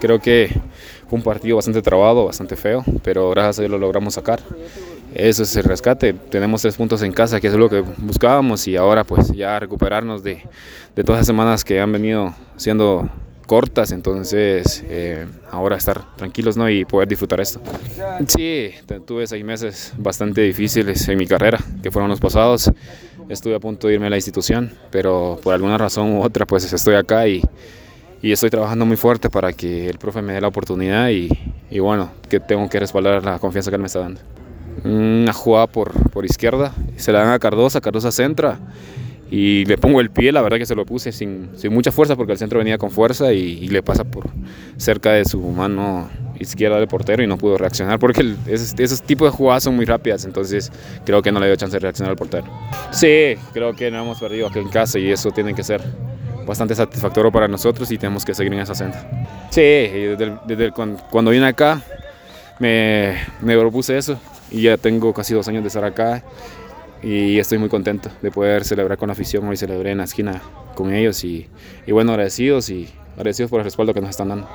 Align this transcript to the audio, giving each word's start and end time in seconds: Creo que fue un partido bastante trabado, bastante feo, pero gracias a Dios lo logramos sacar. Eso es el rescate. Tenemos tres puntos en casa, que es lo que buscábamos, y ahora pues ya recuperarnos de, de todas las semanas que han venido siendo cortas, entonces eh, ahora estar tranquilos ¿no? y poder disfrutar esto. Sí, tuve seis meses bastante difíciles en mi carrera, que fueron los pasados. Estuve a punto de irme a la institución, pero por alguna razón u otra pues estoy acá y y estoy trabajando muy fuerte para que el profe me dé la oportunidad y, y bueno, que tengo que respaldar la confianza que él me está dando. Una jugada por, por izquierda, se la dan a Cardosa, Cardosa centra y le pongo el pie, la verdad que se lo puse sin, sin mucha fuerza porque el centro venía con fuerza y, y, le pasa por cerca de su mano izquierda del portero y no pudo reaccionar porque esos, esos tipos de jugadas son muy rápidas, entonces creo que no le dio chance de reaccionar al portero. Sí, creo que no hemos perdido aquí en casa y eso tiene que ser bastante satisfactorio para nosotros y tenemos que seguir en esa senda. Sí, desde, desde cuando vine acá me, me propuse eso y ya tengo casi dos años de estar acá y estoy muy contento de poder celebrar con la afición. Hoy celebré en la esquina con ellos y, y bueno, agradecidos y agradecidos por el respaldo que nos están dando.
Creo 0.00 0.18
que 0.18 0.48
fue 1.08 1.18
un 1.18 1.22
partido 1.22 1.54
bastante 1.54 1.82
trabado, 1.82 2.24
bastante 2.24 2.56
feo, 2.56 2.84
pero 3.04 3.30
gracias 3.30 3.60
a 3.60 3.62
Dios 3.62 3.70
lo 3.70 3.78
logramos 3.78 4.14
sacar. 4.14 4.40
Eso 5.14 5.44
es 5.44 5.54
el 5.54 5.62
rescate. 5.62 6.14
Tenemos 6.14 6.62
tres 6.62 6.76
puntos 6.76 7.00
en 7.02 7.12
casa, 7.12 7.40
que 7.40 7.46
es 7.46 7.54
lo 7.54 7.68
que 7.70 7.80
buscábamos, 7.98 8.66
y 8.66 8.74
ahora 8.76 9.04
pues 9.04 9.30
ya 9.30 9.60
recuperarnos 9.60 10.24
de, 10.24 10.42
de 10.96 11.04
todas 11.04 11.20
las 11.20 11.26
semanas 11.28 11.62
que 11.62 11.80
han 11.80 11.92
venido 11.92 12.34
siendo 12.56 13.08
cortas, 13.46 13.92
entonces 13.92 14.82
eh, 14.88 15.28
ahora 15.52 15.76
estar 15.76 16.16
tranquilos 16.16 16.56
¿no? 16.56 16.68
y 16.68 16.84
poder 16.84 17.06
disfrutar 17.06 17.40
esto. 17.40 17.60
Sí, 18.26 18.70
tuve 19.06 19.28
seis 19.28 19.44
meses 19.44 19.92
bastante 19.96 20.40
difíciles 20.40 21.06
en 21.08 21.18
mi 21.18 21.26
carrera, 21.28 21.60
que 21.84 21.92
fueron 21.92 22.10
los 22.10 22.18
pasados. 22.18 22.72
Estuve 23.28 23.54
a 23.54 23.60
punto 23.60 23.86
de 23.86 23.94
irme 23.94 24.08
a 24.08 24.10
la 24.10 24.16
institución, 24.16 24.72
pero 24.90 25.38
por 25.40 25.54
alguna 25.54 25.78
razón 25.78 26.14
u 26.14 26.22
otra 26.22 26.46
pues 26.46 26.72
estoy 26.72 26.96
acá 26.96 27.28
y 27.28 27.42
y 28.22 28.30
estoy 28.30 28.50
trabajando 28.50 28.86
muy 28.86 28.96
fuerte 28.96 29.28
para 29.28 29.52
que 29.52 29.88
el 29.88 29.98
profe 29.98 30.22
me 30.22 30.32
dé 30.32 30.40
la 30.40 30.48
oportunidad 30.48 31.10
y, 31.10 31.28
y 31.70 31.80
bueno, 31.80 32.12
que 32.30 32.38
tengo 32.38 32.68
que 32.68 32.78
respaldar 32.78 33.24
la 33.24 33.40
confianza 33.40 33.70
que 33.70 33.74
él 33.74 33.82
me 33.82 33.88
está 33.88 33.98
dando. 33.98 34.20
Una 34.84 35.32
jugada 35.32 35.66
por, 35.66 35.92
por 36.10 36.24
izquierda, 36.24 36.72
se 36.96 37.12
la 37.12 37.24
dan 37.24 37.32
a 37.32 37.38
Cardosa, 37.40 37.80
Cardosa 37.80 38.12
centra 38.12 38.60
y 39.28 39.64
le 39.64 39.76
pongo 39.76 40.00
el 40.00 40.10
pie, 40.10 40.30
la 40.30 40.40
verdad 40.40 40.58
que 40.58 40.66
se 40.66 40.74
lo 40.74 40.86
puse 40.86 41.10
sin, 41.10 41.50
sin 41.56 41.72
mucha 41.72 41.90
fuerza 41.90 42.14
porque 42.14 42.32
el 42.32 42.38
centro 42.38 42.58
venía 42.58 42.78
con 42.78 42.90
fuerza 42.90 43.32
y, 43.32 43.38
y, 43.38 43.68
le 43.68 43.82
pasa 43.82 44.04
por 44.04 44.28
cerca 44.76 45.12
de 45.12 45.24
su 45.24 45.40
mano 45.40 46.08
izquierda 46.38 46.76
del 46.76 46.86
portero 46.86 47.24
y 47.24 47.26
no 47.26 47.38
pudo 47.38 47.56
reaccionar 47.56 47.98
porque 47.98 48.34
esos, 48.46 48.78
esos 48.78 49.02
tipos 49.02 49.32
de 49.32 49.36
jugadas 49.36 49.64
son 49.64 49.74
muy 49.74 49.84
rápidas, 49.84 50.26
entonces 50.26 50.70
creo 51.04 51.22
que 51.22 51.32
no 51.32 51.40
le 51.40 51.46
dio 51.46 51.56
chance 51.56 51.74
de 51.74 51.80
reaccionar 51.80 52.10
al 52.10 52.16
portero. 52.16 52.44
Sí, 52.90 53.34
creo 53.52 53.74
que 53.74 53.90
no 53.90 54.02
hemos 54.02 54.20
perdido 54.20 54.48
aquí 54.48 54.58
en 54.58 54.68
casa 54.68 54.98
y 54.98 55.10
eso 55.10 55.30
tiene 55.30 55.54
que 55.54 55.64
ser 55.64 55.82
bastante 56.46 56.74
satisfactorio 56.74 57.30
para 57.30 57.48
nosotros 57.48 57.90
y 57.90 57.98
tenemos 57.98 58.24
que 58.24 58.34
seguir 58.34 58.52
en 58.52 58.60
esa 58.60 58.74
senda. 58.74 59.04
Sí, 59.50 59.60
desde, 59.60 60.38
desde 60.46 60.72
cuando 60.72 61.30
vine 61.30 61.46
acá 61.46 61.82
me, 62.58 63.16
me 63.40 63.58
propuse 63.58 63.96
eso 63.96 64.18
y 64.50 64.62
ya 64.62 64.76
tengo 64.76 65.12
casi 65.12 65.34
dos 65.34 65.48
años 65.48 65.62
de 65.62 65.68
estar 65.68 65.84
acá 65.84 66.22
y 67.02 67.38
estoy 67.38 67.58
muy 67.58 67.68
contento 67.68 68.10
de 68.20 68.30
poder 68.30 68.64
celebrar 68.64 68.96
con 68.98 69.08
la 69.08 69.12
afición. 69.12 69.48
Hoy 69.48 69.56
celebré 69.56 69.90
en 69.90 69.98
la 69.98 70.04
esquina 70.04 70.40
con 70.74 70.92
ellos 70.92 71.24
y, 71.24 71.48
y 71.86 71.92
bueno, 71.92 72.12
agradecidos 72.12 72.70
y 72.70 72.88
agradecidos 73.16 73.50
por 73.50 73.60
el 73.60 73.64
respaldo 73.64 73.92
que 73.92 74.00
nos 74.00 74.10
están 74.10 74.28
dando. 74.28 74.48